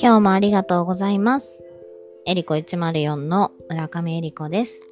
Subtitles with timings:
[0.00, 1.64] 今日もありがとうございます。
[2.26, 4.86] エリコ104の村上エリコです。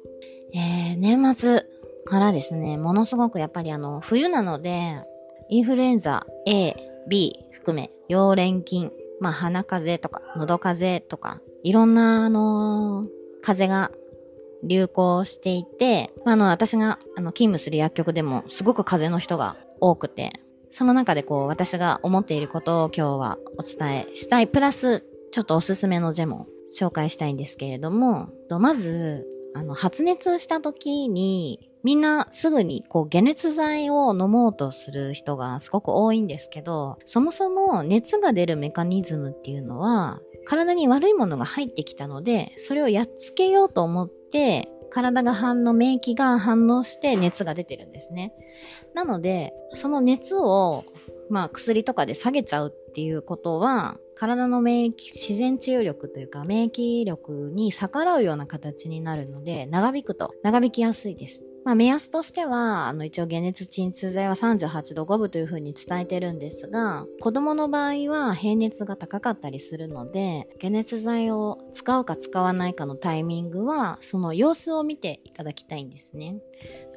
[0.53, 1.63] えー、年末
[2.05, 5.03] からですね、ものすごくやっぱりあの、冬なので、
[5.49, 6.75] インフルエンザ A、
[7.09, 13.07] B 含め、溶連菌、まあ鼻風邪とか、喉風邪とか、いろんなあのー、
[13.41, 13.91] 風邪が
[14.63, 20.33] 流行していて、あの、私があの勤務する薬局でもすごく風邪の人が多くて、
[20.77, 24.47] その中でこう私が思っていることを今日はお伝えしたい。
[24.49, 26.47] プラス、ちょっとおすすめのジェも
[26.77, 28.27] 紹介したいんですけれども、
[28.59, 48.33] まず、あの、発熱した時に、みんなすぐにこう解熱剤を飲もうとする人がすごく多いんですけど、そもそも熱が出るメカニズムっていうのは、体に悪いものが入ってきたので、それをやっつけようと思って、体が反応、免疫が反応して熱が出てるんですね。
[48.93, 50.85] なので、その熱を、
[51.29, 61.45] まあ薬とかで下げちゃうっていうことは、体の免疫、自然治癒力というか免疫力に逆らうような形になるので、長引くと長引きやすいです。
[61.65, 76.37] まあ、目安としては、あの、一応解熱鎮痛剤は38度5分というふうに伝えてるんですが、子供の場合は平熱が高かったりするので、解熱剤を使うか使わないかのタイミングは、その様子を見ていただきたいんですね。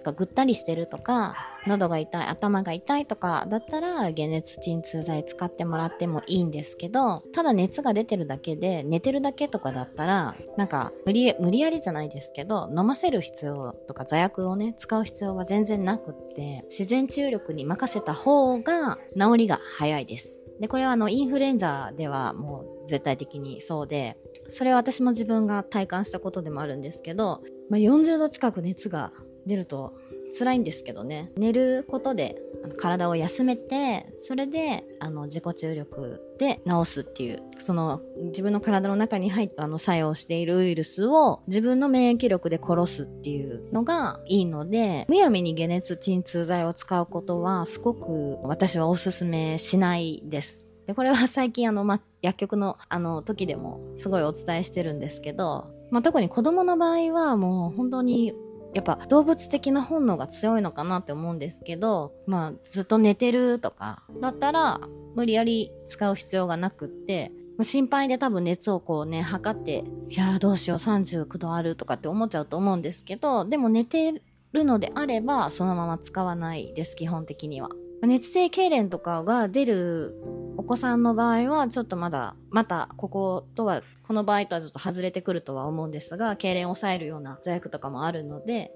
[0.08, 20.44] かぐったりしてるとか、喉が痛い、頭が痛いとかだったら、解熱鎮痛剤使ってもらってもいいんですけど、ただ熱が出てるだけで、寝てるだけとかだったら、なんか、無理、無理やりじゃないですけど、飲ませる必要とか座薬をね、使う必要は全然なくって、自然治癒力に任せた方が、治りが早いです。
[20.60, 24.16] で、これはあの、インフルエンザではもう絶対的にそうで、
[24.48, 29.12] それは私も自分が体感したことでもあるんですけど、まあ、40度近く熱が
[29.48, 29.96] 出ると
[30.38, 31.32] 辛いんですけどね。
[31.36, 32.40] 寝ることで
[32.76, 50.66] 体を休めてそれであの自己注力で治すっていうその自分の体の中に入ってあの作用しているウイルスを自分の免疫力で殺すっていうのがいいのでむやみに解熱鎮痛剤を使うことはすごく私はおすすめしないです。
[50.86, 58.32] でこれは最近あの、ま、薬局のあの時でもすごいお伝えしてるんですけど、まあ、特に子供の場合はもう本当に
[58.74, 64.80] やっぱ動物的な本能が強いのかなって思うんですけど、まあずっと寝てるとかだったら
[65.14, 77.70] 無理やり使う必要がなくって、心配で多分熱をこうね、測って、いやーどうしよう39度あるとかって思っちゃうと思うんですけど、でも寝てるのであればそのまま使わないです、基本的には。
[78.02, 80.14] 熱性痙攣とかが出る
[80.58, 88.72] お子さんの場合はちょっとまだまたこことはこの場合とはちょっと外れてくるとは思うんですが痙攣を抑えるような座薬とかもあるので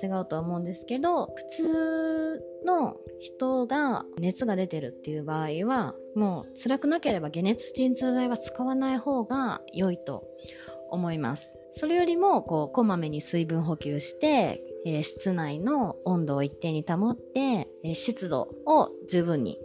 [0.00, 10.24] 違うとは思うんですけど普通の人が熱が出てるっていう場合はもう辛くなければ解熱鎮痛剤は使わない方が良いと
[10.90, 11.56] 思います。
[11.72, 19.58] それよりもこうこまめに水分補給してえ、室内の温度を一定に保って、え、湿度を十分に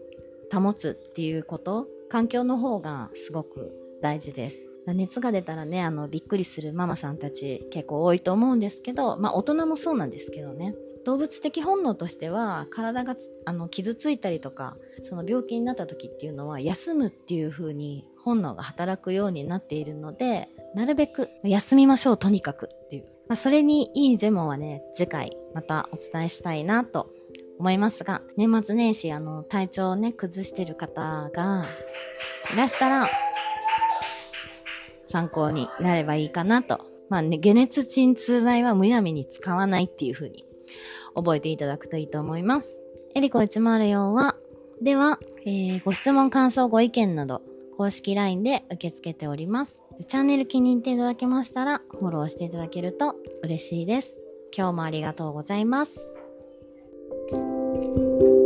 [0.51, 3.71] 保つっていうこと、環境の方がすごく
[4.01, 4.69] 大事です。
[4.87, 10.75] 熱が出たらね、あの、びっくりするママさんたち結構多いと思うんですけど、まあ大人もそうなんですけどね。
[11.05, 13.15] 動物的本能としては、体が
[13.45, 23.05] あの傷ついたりとか、その病気になった時っていうのは、休むっていう風に本能が働くようになっているので、なるべく休みましょう、とにかくっていう。
[23.27, 27.09] まあ、それにいいジェモンはね、次回またお伝えしたいなと
[27.59, 31.65] 思いますが、年末年始あの、体調をね、崩してる方が
[32.53, 33.09] いらしたら、
[35.05, 36.85] 参考になればいいかなと。
[37.09, 40.45] まあね、解熱鎮痛剤はむやみに使わないっていう風に
[41.15, 42.83] 覚えていただくといいと思います。
[43.15, 44.35] エリコ104は、
[44.81, 47.41] では、えー、ご質問、感想、ご意見など、
[47.77, 49.87] 公式 LINE で受け付けております。
[50.07, 54.21] チャンネル気に入っていただけましたら、フォローしていただけると嬉しいです。
[54.55, 56.16] 今日もありがとうございます。
[57.79, 58.36] Thank you.